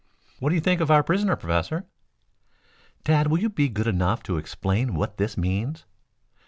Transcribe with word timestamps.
"What 0.39 0.49
do 0.49 0.55
you 0.55 0.61
think 0.61 0.81
of 0.81 0.89
our 0.89 1.03
prisoner, 1.03 1.35
Professor?" 1.35 1.85
"Tad, 3.03 3.27
will 3.27 3.37
you 3.37 3.49
be 3.49 3.69
good 3.69 3.85
enough 3.85 4.23
to 4.23 4.37
explain 4.37 4.95
what 4.95 5.17
this 5.17 5.37
means?" 5.37 5.85